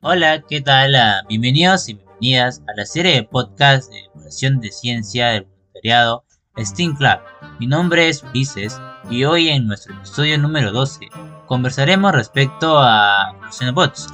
Hola, 0.00 0.44
¿qué 0.48 0.60
tal? 0.60 0.94
Ah, 0.94 1.22
bienvenidos 1.28 1.88
y 1.88 1.94
bienvenidas 1.94 2.62
a 2.68 2.76
la 2.76 2.86
serie 2.86 3.14
de 3.14 3.24
podcast 3.24 3.90
de 3.90 4.02
divulgación 4.02 4.60
de 4.60 4.70
ciencia 4.70 5.30
del 5.30 5.42
voluntariado 5.42 6.24
STEAM 6.56 6.94
Club. 6.96 7.18
Mi 7.58 7.66
nombre 7.66 8.08
es 8.08 8.22
Ulises 8.22 8.80
y 9.10 9.24
hoy 9.24 9.48
en 9.48 9.66
nuestro 9.66 9.96
episodio 9.96 10.38
número 10.38 10.70
12 10.70 11.08
conversaremos 11.46 12.12
respecto 12.12 12.78
a 12.78 13.32
los 13.42 13.56
Xenobots. 13.56 14.06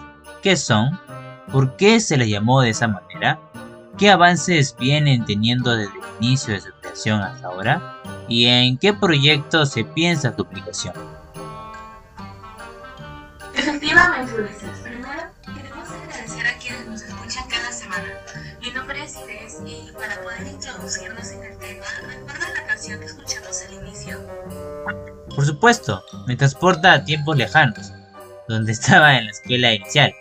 ¿Qué 0.43 0.57
son? 0.57 0.99
¿Por 1.53 1.77
qué 1.77 2.01
se 2.01 2.17
les 2.17 2.31
llamó 2.31 2.63
de 2.63 2.71
esa 2.71 2.89
manera? 2.89 3.39
¿Qué 3.99 4.09
avances 4.09 4.75
vienen 4.79 5.27
teniendo 5.27 5.77
desde 5.77 5.93
el 5.93 6.25
inicio 6.25 6.55
de 6.55 6.63
su 6.63 6.73
creación 6.81 7.21
hasta 7.21 7.47
ahora? 7.47 8.01
¿Y 8.27 8.47
en 8.47 8.79
qué 8.79 8.95
proyecto 8.95 9.67
se 9.67 9.85
piensa 9.85 10.35
su 10.35 10.41
aplicación? 10.41 10.95
Poder 20.35 20.53
introducirnos 20.53 21.31
en 21.31 21.45
el 21.45 21.59
tema, 21.59 21.85
la 22.55 22.67
canción 22.67 23.01
que 23.01 23.07
escuchamos 23.07 23.63
al 23.67 23.75
inicio. 23.75 24.21
Por 25.35 25.47
supuesto, 25.47 26.03
me 26.27 26.37
transporta 26.37 26.93
a 26.93 27.05
tiempos 27.05 27.37
lejanos, 27.37 27.93
donde 28.49 28.73
estaba 28.73 29.17
en 29.17 29.27
la 29.27 29.31
escuela 29.31 29.73
inicial. 29.73 30.15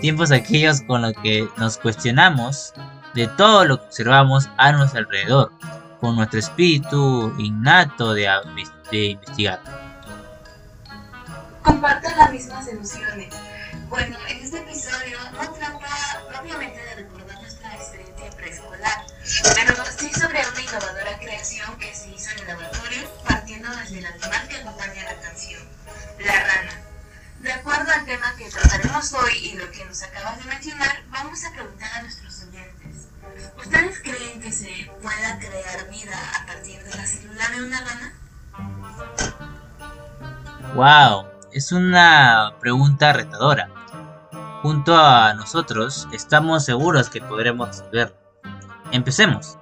Tiempos 0.00 0.30
aquellos 0.30 0.82
con 0.82 1.02
los 1.02 1.12
que 1.22 1.48
nos 1.56 1.78
cuestionamos 1.78 2.72
de 3.14 3.26
todo 3.28 3.64
lo 3.64 3.78
que 3.80 3.86
observamos 3.86 4.48
a 4.56 4.72
nuestro 4.72 5.00
alrededor, 5.00 5.52
con 6.00 6.16
nuestro 6.16 6.38
espíritu 6.38 7.34
innato 7.38 8.14
de, 8.14 8.28
de 8.90 9.04
investigar. 9.06 9.60
Comparto 11.62 12.08
las 12.16 12.30
mismas 12.30 12.68
emociones. 12.68 13.34
Bueno, 13.88 14.16
en 14.28 14.38
este 14.38 14.58
episodio 14.58 15.18
no 15.32 15.52
trata 15.52 16.09
que 28.40 28.48
trataremos 28.48 29.12
hoy 29.12 29.32
y 29.42 29.58
lo 29.58 29.70
que 29.70 29.84
nos 29.84 30.02
acabas 30.02 30.38
de 30.38 30.44
mencionar, 30.44 31.02
vamos 31.10 31.44
a 31.44 31.52
preguntar 31.52 31.90
a 31.92 32.02
nuestros 32.02 32.42
oyentes. 32.44 33.08
¿Ustedes 33.58 34.00
creen 34.00 34.40
que 34.40 34.50
se 34.50 34.90
pueda 35.02 35.38
crear 35.38 35.90
vida 35.90 36.16
a 36.40 36.46
partir 36.46 36.82
de 36.82 36.90
la 36.96 37.06
célula 37.06 37.48
de 37.50 37.62
una 37.62 37.80
rana? 37.84 38.14
¡Wow! 40.74 41.26
Es 41.52 41.70
una 41.70 42.54
pregunta 42.60 43.12
retadora. 43.12 43.68
Junto 44.62 44.96
a 44.96 45.34
nosotros 45.34 46.08
estamos 46.10 46.64
seguros 46.64 47.10
que 47.10 47.20
podremos 47.20 47.68
resolverlo. 47.68 48.16
Empecemos. 48.90 49.58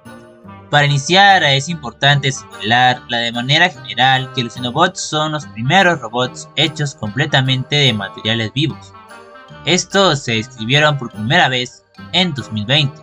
Para 0.69 0.85
iniciar 0.85 1.43
es 1.43 1.67
importante 1.67 2.31
señalar 2.31 3.01
la 3.09 3.17
de 3.17 3.31
manera 3.31 3.69
general 3.69 4.31
que 4.33 4.43
los 4.43 4.53
Xenobots 4.53 5.01
son 5.01 5.31
los 5.31 5.47
primeros 5.47 5.99
robots 5.99 6.47
hechos 6.55 6.93
completamente 6.93 7.75
de 7.75 7.93
materiales 7.93 8.53
vivos. 8.53 8.93
Estos 9.65 10.19
se 10.19 10.33
describieron 10.33 10.99
por 10.99 11.11
primera 11.11 11.49
vez 11.49 11.83
en 12.13 12.35
2020. 12.35 13.01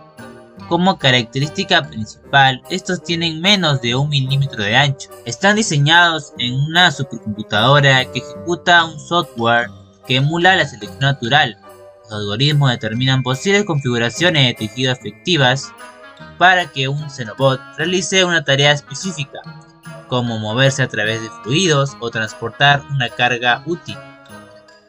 Como 0.69 0.97
característica 0.97 1.81
principal, 1.83 2.61
estos 2.69 3.03
tienen 3.03 3.41
menos 3.41 3.81
de 3.81 3.95
un 3.95 4.09
milímetro 4.09 4.63
de 4.63 4.75
ancho. 4.75 5.09
Están 5.25 5.57
diseñados 5.57 6.33
en 6.39 6.53
una 6.53 6.91
supercomputadora 6.91 8.05
que 8.11 8.19
ejecuta 8.19 8.85
un 8.85 8.99
software 8.99 9.69
que 10.07 10.17
emula 10.17 10.55
la 10.55 10.65
selección 10.65 10.99
natural. 10.99 11.57
Los 12.03 12.13
algoritmos 12.13 12.71
determinan 12.71 13.23
posibles 13.23 13.65
configuraciones 13.65 14.45
de 14.47 14.53
tejido 14.53 14.93
efectivas 14.93 15.73
para 16.37 16.67
que 16.71 16.87
un 16.87 17.09
Xenobot 17.09 17.59
realice 17.77 18.23
una 18.23 18.43
tarea 18.43 18.71
específica, 18.71 19.39
como 20.07 20.37
moverse 20.39 20.83
a 20.83 20.87
través 20.87 21.21
de 21.21 21.29
fluidos 21.43 21.97
o 21.99 22.09
transportar 22.09 22.83
una 22.91 23.09
carga 23.09 23.63
útil. 23.65 23.97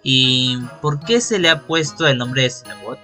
¿Y 0.02 0.58
por 0.80 1.00
qué 1.00 1.20
se 1.20 1.38
le 1.38 1.50
ha 1.50 1.62
puesto 1.62 2.06
el 2.06 2.18
nombre 2.18 2.42
de 2.42 2.50
Xenobot? 2.50 3.00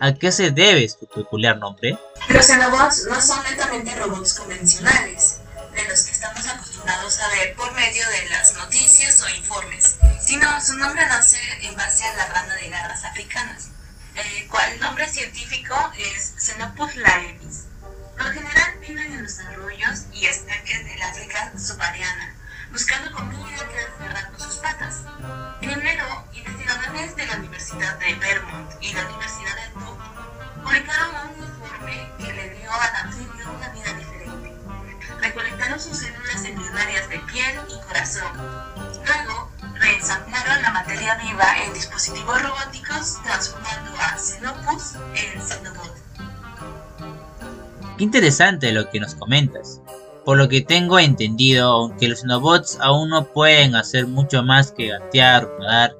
¿A 0.00 0.12
qué 0.14 0.32
se 0.32 0.50
debe 0.50 0.88
su 0.88 1.06
peculiar 1.06 1.58
nombre? 1.58 1.96
Los 2.28 2.46
Xenobots 2.46 3.06
no 3.08 3.20
son 3.20 3.40
netamente 3.44 3.94
robots 3.94 4.34
convencionales, 4.34 5.40
de 5.72 5.88
los 5.88 6.02
que 6.02 6.10
estamos 6.10 6.44
acostumbrados 6.48 7.20
a 7.20 7.28
ver 7.28 7.54
por 7.54 7.72
medio 7.74 8.02
de 8.08 8.30
las 8.30 8.52
noticias 8.54 9.22
o 9.22 9.28
informes, 9.36 9.98
sino 10.20 10.60
su 10.60 10.76
nombre 10.76 11.06
nace 11.06 11.38
en 11.62 11.76
base 11.76 12.04
a 12.04 12.16
la 12.16 12.26
rana 12.26 12.56
de 12.56 12.68
garras 12.68 13.04
africanas, 13.04 13.68
el 14.16 14.48
cual 14.48 14.80
nombre 14.80 15.08
científico 15.08 15.74
es 15.96 16.34
Xenopus 16.36 16.96
laevis. 16.96 17.61
Por 19.32 19.44
lo 19.56 19.68
general 19.68 19.72
viven 19.72 19.80
en 19.80 19.86
los 19.86 19.94
arroyos 19.94 20.06
y 20.12 20.26
estanques 20.26 20.84
del 20.84 21.02
África 21.02 21.52
subsahariana, 21.56 22.34
buscando 22.70 23.12
comida 23.12 23.56
que 23.68 24.30
con 24.30 24.40
sus 24.40 24.56
patas. 24.56 25.02
Primero, 25.60 26.26
investigadores 26.32 27.16
de 27.16 27.26
la 27.26 27.36
Universidad 27.36 27.98
de 27.98 28.14
Vermont 28.14 28.70
y 28.80 28.92
la 28.92 29.06
Universidad 29.06 29.56
de 29.56 29.68
Duke 29.80 30.02
publicaron 30.62 31.30
un 31.30 31.44
informe 31.44 32.12
que 32.18 32.32
le 32.32 32.50
dio 32.50 32.72
al 32.72 32.96
anfibio 32.96 33.52
una 33.52 33.68
vida 33.70 33.92
diferente. 33.94 34.52
Recolectaron 35.20 35.80
sus 35.80 35.98
células 35.98 36.44
embrionarias 36.44 37.08
de 37.08 37.18
piel 37.20 37.60
y 37.68 37.86
corazón. 37.86 38.32
Luego, 39.06 39.50
reensamblaron 39.74 40.62
la 40.62 40.70
materia 40.70 41.14
viva 41.16 41.58
en 41.64 41.72
dispositivos 41.74 42.42
robóticos, 42.42 43.22
transformando 43.22 43.96
a 43.98 44.18
Xenopus 44.18 44.94
en. 45.14 45.21
Qué 48.02 48.06
interesante 48.06 48.72
lo 48.72 48.90
que 48.90 48.98
nos 48.98 49.14
comentas. 49.14 49.80
Por 50.24 50.36
lo 50.36 50.48
que 50.48 50.60
tengo 50.60 50.98
entendido, 50.98 51.70
aunque 51.70 52.08
los 52.08 52.18
Xenobots 52.18 52.76
aún 52.80 53.10
no 53.10 53.26
pueden 53.26 53.76
hacer 53.76 54.08
mucho 54.08 54.42
más 54.42 54.72
que 54.72 54.88
gatear 54.88 55.48
nadar, 55.60 55.94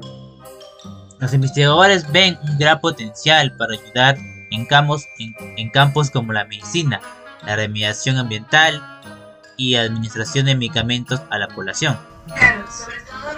los 1.20 1.32
investigadores 1.32 2.10
ven 2.10 2.36
un 2.42 2.58
gran 2.58 2.80
potencial 2.80 3.56
para 3.56 3.74
ayudar 3.74 4.18
en 4.50 4.66
campos, 4.66 5.06
en, 5.20 5.32
en 5.56 5.70
campos 5.70 6.10
como 6.10 6.32
la 6.32 6.44
medicina, 6.44 7.00
la 7.46 7.54
remediación 7.54 8.18
ambiental 8.18 8.82
y 9.56 9.76
administración 9.76 10.46
de 10.46 10.56
medicamentos 10.56 11.20
a 11.30 11.38
la 11.38 11.46
población. 11.46 11.96
Claro, 12.26 12.64
sobre 12.68 12.96
todo 13.02 13.31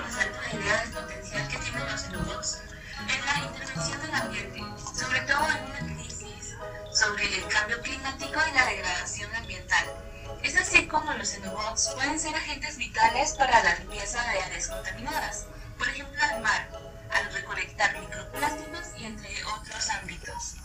los 11.24 11.30
xenobots 11.30 11.90
pueden 11.94 12.20
ser 12.20 12.34
agentes 12.34 12.76
vitales 12.76 13.32
para 13.32 13.62
la 13.64 13.74
limpieza 13.76 14.22
de 14.30 14.42
áreas 14.42 14.68
contaminadas, 14.68 15.46
por 15.78 15.88
ejemplo 15.88 16.20
al 16.22 16.42
mar, 16.42 16.68
al 17.14 17.32
recolectar 17.32 17.98
microplásticos 17.98 18.82
y 18.98 19.06
entre 19.06 19.30
otros 19.58 19.88
ámbitos. 19.88 20.56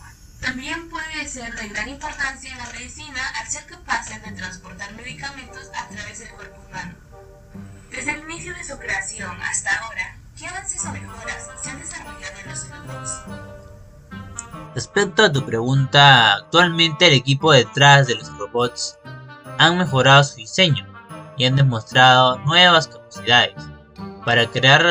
También 0.42 0.90
puede 0.90 1.26
ser 1.30 1.56
de 1.56 1.70
gran 1.70 1.88
importancia 1.88 2.52
en 2.52 2.58
la 2.58 2.70
medicina 2.74 3.22
al 3.40 3.50
ser 3.50 3.68
capaces 3.68 4.22
de 4.22 4.32
transportar 4.34 4.92
medicamentos 4.96 5.70
a 5.74 5.88
través 5.88 6.20
del 6.20 6.32
cuerpo 6.32 6.62
humano. 6.68 6.94
Desde 7.90 8.12
el 8.12 8.24
inicio 8.30 8.54
de 8.54 8.64
su 8.66 8.78
creación 8.78 9.42
hasta 9.42 9.74
ahora, 9.78 10.18
¿qué 10.38 10.46
avances 10.46 10.84
o 10.84 10.92
mejoras 10.92 11.48
se 11.64 11.70
han 11.70 11.80
desarrollado 11.80 12.38
en 12.38 12.50
los 12.50 12.60
xenobots? 12.60 13.12
Respecto 14.76 15.24
a 15.24 15.32
tu 15.32 15.46
pregunta, 15.46 16.36
actualmente 16.36 17.08
el 17.08 17.14
equipo 17.14 17.52
detrás 17.52 18.08
de 18.08 18.16
los 18.16 18.38
robots 18.38 18.99
han 19.60 19.78
mejorado 19.78 20.24
su 20.24 20.38
diseño 20.38 20.86
y 21.38 21.46
han 21.46 21.56
demostrado 21.56 22.38
nuevas 22.40 22.88
capacidades. 22.88 23.56
Para 24.26 24.48
crear 24.48 24.84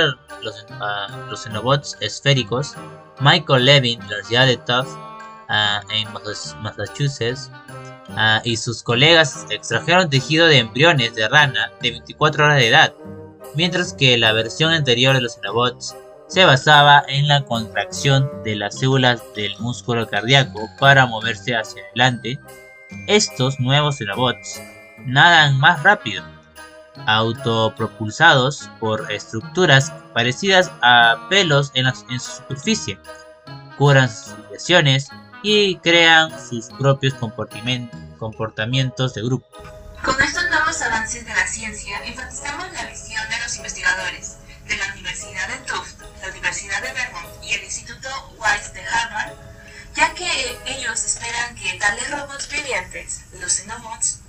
los, 0.43 0.67
uh, 0.71 1.31
los 1.31 1.43
Xenobots 1.43 1.97
esféricos, 2.01 2.75
Michael 3.21 3.65
Levin 3.65 3.99
de 4.01 4.07
la 4.07 4.17
Universidad 4.17 4.47
de 4.47 4.57
Tufts 4.59 4.93
uh, 5.49 5.93
en 5.93 6.07
Massachusetts 6.63 7.51
uh, 8.11 8.41
y 8.45 8.57
sus 8.57 8.83
colegas 8.83 9.47
extrajeron 9.51 10.11
tejido 10.11 10.47
de 10.47 10.59
embriones 10.59 11.15
de 11.15 11.29
rana 11.29 11.71
de 11.81 11.91
24 11.91 12.45
horas 12.45 12.59
de 12.59 12.69
edad, 12.69 12.95
mientras 13.55 13.95
que 13.95 14.17
la 14.19 14.33
versión 14.33 14.73
anterior 14.73 15.15
de 15.15 15.23
los 15.23 15.35
Xenobots 15.35 15.97
se 16.29 16.45
basaba 16.45 17.03
en 17.09 17.27
la 17.27 17.43
contracción 17.45 18.31
de 18.45 18.55
las 18.57 18.79
células 18.79 19.23
del 19.35 19.59
músculo 19.61 20.07
cardíaco 20.07 20.69
para 20.79 21.07
moverse 21.07 21.57
hacia 21.57 21.83
adelante. 21.87 22.39
Estos 23.07 23.61
nuevos 23.61 23.97
Xenobots 23.97 24.61
nadan 25.07 25.59
más 25.59 25.83
rápido, 25.83 26.25
autopropulsados 27.07 28.71
por 28.81 29.11
estructuras 29.13 29.93
parecidas 30.15 30.71
a 30.83 31.27
pelos 31.29 31.71
en, 31.75 31.85
la, 31.85 31.95
en 32.11 32.21
su 32.21 32.33
superficie, 32.33 32.99
curan 33.77 34.11
sus 34.11 34.37
lesiones 34.51 35.09
y 35.43 35.77
crean 35.79 36.31
sus 36.49 36.67
propios 36.79 37.15
comportamientos 37.15 39.15
de 39.15 39.23
grupo. 39.23 39.47
Con 40.05 40.21
estos 40.21 40.49
nuevos 40.51 40.81
avances 40.83 41.25
de 41.25 41.35
la 41.35 41.47
ciencia, 41.47 41.99
enfatizamos 42.05 42.73
la 42.73 42.87
visión 42.87 43.23
de 43.29 43.39
los 43.43 43.57
investigadores 43.57 44.39
de 44.67 44.77
la 44.77 44.93
Universidad 44.93 45.49
de 45.49 45.57
Tufts, 45.67 45.97
la 46.21 46.31
Universidad 46.31 46.83
de 46.83 46.93
Vermont 46.93 47.45
y 47.45 47.53
el 47.53 47.65
Instituto 47.65 48.09
Wise 48.39 48.73
de 48.75 48.81
Harvard, 48.81 49.33
ya 49.99 50.15
que 50.15 50.61
ellos 50.67 51.05
esperan 51.05 51.57
que 51.57 51.77
tales 51.77 52.09
robots 52.13 52.49
vivientes, 52.49 53.25
los 53.41 53.53
Xenobots, 53.53 54.21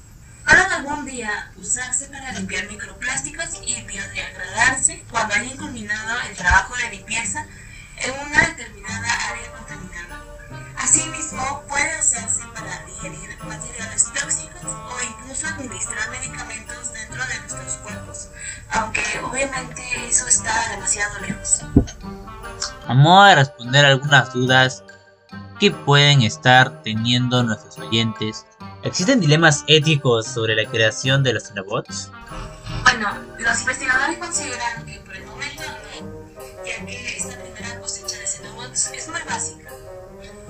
puedan 0.43 0.71
algún 0.71 1.05
día 1.05 1.51
usarse 1.57 2.07
para 2.07 2.31
limpiar 2.31 2.65
microplásticos 2.67 3.61
y 3.63 3.79
biodegradarse 3.83 5.05
cuando 5.11 5.35
hayan 5.35 5.55
culminado 5.57 6.21
el 6.27 6.35
trabajo 6.35 6.75
de 6.75 6.97
limpieza 6.97 7.45
en 7.97 8.11
una 8.27 8.47
determinada 8.47 9.29
área 9.29 9.51
contaminada. 9.51 10.23
Asimismo, 10.75 11.63
puede 11.67 11.99
usarse 11.99 12.41
para 12.55 12.83
digerir 12.87 13.37
materiales 13.43 14.05
tóxicos 14.05 14.63
o 14.63 14.97
incluso 15.03 15.45
administrar 15.49 16.09
medicamentos 16.09 16.93
dentro 16.93 17.23
de 17.27 17.39
nuestros 17.41 17.73
cuerpos, 17.83 18.29
aunque 18.71 19.03
obviamente 19.23 19.83
eso 20.07 20.27
está 20.27 20.69
demasiado 20.71 21.19
lejos. 21.19 21.61
A 22.87 22.93
modo 22.95 23.25
de 23.25 23.35
responder 23.35 23.85
algunas 23.85 24.33
dudas 24.33 24.83
que 25.59 25.71
pueden 25.71 26.21
estar 26.21 26.81
teniendo 26.83 27.43
nuestros 27.43 27.77
oyentes, 27.79 28.45
¿existen 28.83 29.19
dilemas 29.19 29.63
éticos 29.67 30.25
sobre 30.27 30.55
la 30.55 30.69
creación 30.69 31.23
de 31.23 31.33
los 31.33 31.43
Xenobots? 31.43 32.11
Bueno, 32.83 33.09
los 33.37 33.59
investigadores 33.59 34.17
consideran 34.17 34.85
que 34.85 34.99
por 35.01 35.15
el 35.15 35.25
momento 35.25 35.63
no, 36.01 36.65
ya 36.65 36.85
que 36.85 37.17
esta 37.17 37.37
primera 37.41 37.79
cosecha 37.79 38.17
de 38.17 38.27
Xenobots 38.27 38.91
es 38.93 39.07
muy 39.09 39.21
básica 39.27 39.69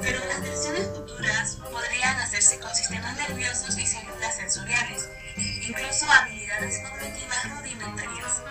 pero 0.01 0.19
las 0.25 0.41
versiones 0.41 0.87
futuras 0.95 1.57
podrían 1.71 2.17
hacerse 2.19 2.59
con 2.59 2.73
sistemas 2.73 3.15
nerviosos 3.17 3.77
y 3.77 3.85
células 3.85 4.35
sensoriales, 4.35 5.09
incluso 5.37 6.05
habilidades 6.09 6.79
cognitivas 6.89 7.59
rudimentarias, 7.59 8.41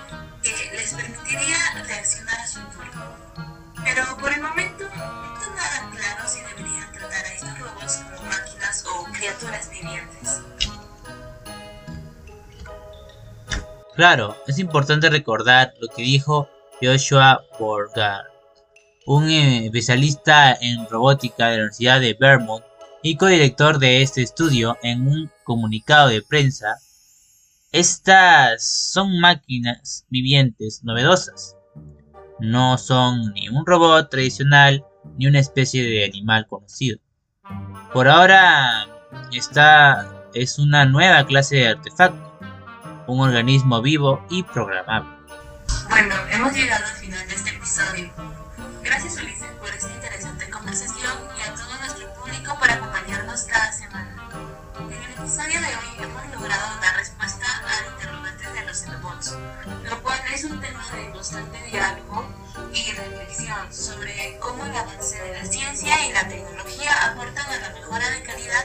que 0.42 0.76
les 0.76 0.94
permitiría 0.94 1.58
reaccionar 1.86 2.38
a 2.38 2.46
su 2.46 2.60
entorno. 2.60 3.16
Pero 3.84 4.16
por 4.18 4.32
el 4.32 4.42
momento 4.42 4.77
Claro, 13.94 14.36
es 14.46 14.58
importante 14.58 15.10
recordar 15.10 15.74
lo 15.80 15.88
que 15.88 16.02
dijo 16.02 16.48
Joshua 16.80 17.42
Borgard 17.58 18.38
un 19.08 19.30
especialista 19.30 20.52
en 20.60 20.86
robótica 20.86 21.46
de 21.46 21.52
la 21.52 21.62
Universidad 21.62 21.98
de 21.98 22.14
Vermont 22.20 22.62
y 23.02 23.16
codirector 23.16 23.78
de 23.78 24.02
este 24.02 24.20
estudio, 24.20 24.76
en 24.82 25.08
un 25.08 25.30
comunicado 25.44 26.08
de 26.08 26.20
prensa, 26.20 26.76
estas 27.72 28.90
son 28.92 29.18
máquinas 29.18 30.04
vivientes 30.10 30.84
novedosas. 30.84 31.56
No 32.38 32.76
son 32.76 33.32
ni 33.32 33.48
un 33.48 33.64
robot 33.64 34.10
tradicional 34.10 34.84
ni 35.16 35.26
una 35.26 35.38
especie 35.38 35.82
de 35.84 36.04
animal 36.04 36.46
conocido. 36.46 36.98
Por 37.94 38.08
ahora, 38.08 38.87
esta 39.32 40.08
es 40.34 40.58
una 40.58 40.84
nueva 40.84 41.24
clase 41.26 41.56
de 41.56 41.68
artefacto, 41.68 42.38
un 43.06 43.20
organismo 43.20 43.82
vivo 43.82 44.24
y 44.30 44.42
programable. 44.42 45.10
Bueno, 45.88 46.14
hemos 46.30 46.52
llegado 46.52 46.84
al 46.84 46.96
final 46.96 47.28
de 47.28 47.34
este 47.34 47.50
episodio. 47.50 48.10
Gracias 48.82 49.16
Ulises 49.16 49.48
por 49.58 49.68
esta 49.68 49.92
interesante 49.92 50.50
conversación 50.50 51.12
y 51.36 51.48
a 51.48 51.54
todo 51.54 51.78
nuestro 51.80 52.14
público 52.14 52.56
por 52.58 52.70
acompañarnos 52.70 53.42
cada 53.44 53.72
semana. 53.72 54.28
En 54.78 54.92
el 54.92 55.12
episodio 55.12 55.60
de 55.60 55.66
hoy 55.66 56.04
hemos 56.04 56.26
logrado 56.34 56.80
dar 56.80 56.96
respuesta 56.96 57.46
a 57.46 57.92
interrogantes 57.92 58.54
de 58.54 58.64
los 58.66 58.86
robots, 58.86 59.36
lo 59.90 60.02
cual 60.02 60.18
es 60.32 60.44
un 60.44 60.60
tema 60.60 60.84
de 60.94 61.10
constante 61.10 61.62
diálogo 61.70 62.28
y 62.72 62.92
reflexión 62.92 63.72
sobre 63.72 64.38
cómo 64.40 64.64
el 64.64 64.76
avance 64.76 65.20
de 65.20 65.32
la 65.32 65.44
ciencia 65.44 66.06
y 66.06 66.12
la 66.12 66.28
tecnología 66.28 66.92
aportan 67.10 67.46
a 67.50 67.60
la 67.60 67.70
mejora 67.70 68.10
de 68.10 68.22
calidad 68.22 68.64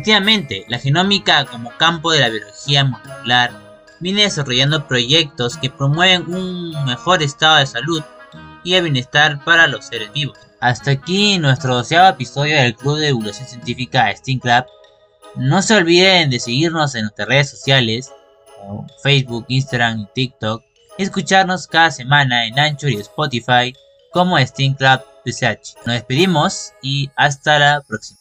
Efectivamente, 0.00 0.64
la 0.68 0.78
genómica 0.78 1.44
como 1.44 1.76
campo 1.76 2.10
de 2.10 2.20
la 2.20 2.30
biología 2.30 2.84
molecular 2.84 3.52
viene 4.00 4.22
desarrollando 4.22 4.88
proyectos 4.88 5.58
que 5.58 5.68
promueven 5.68 6.22
un 6.32 6.70
mejor 6.86 7.22
estado 7.22 7.58
de 7.58 7.66
salud 7.66 8.02
y 8.64 8.72
de 8.72 8.80
bienestar 8.80 9.44
para 9.44 9.66
los 9.66 9.84
seres 9.84 10.10
vivos. 10.14 10.38
Hasta 10.58 10.92
aquí 10.92 11.38
nuestro 11.38 11.74
doceavo 11.74 12.08
episodio 12.08 12.56
del 12.56 12.74
Club 12.74 12.96
de 12.96 13.08
Divulgación 13.08 13.46
Científica 13.46 14.10
Steam 14.16 14.38
Club. 14.38 14.64
No 15.36 15.60
se 15.60 15.74
olviden 15.74 16.30
de 16.30 16.40
seguirnos 16.40 16.94
en 16.94 17.02
nuestras 17.02 17.28
redes 17.28 17.50
sociales, 17.50 18.10
como 18.58 18.86
Facebook, 19.02 19.44
Instagram 19.48 20.00
y 20.00 20.08
TikTok, 20.14 20.64
y 20.96 21.02
escucharnos 21.02 21.66
cada 21.66 21.90
semana 21.90 22.46
en 22.46 22.58
Anchor 22.58 22.88
y 22.88 22.96
Spotify 23.00 23.74
como 24.12 24.38
Steam 24.38 24.72
Club 24.72 25.02
PCH. 25.26 25.76
Nos 25.84 25.94
despedimos 25.96 26.72
y 26.80 27.10
hasta 27.16 27.58
la 27.58 27.82
próxima. 27.86 28.19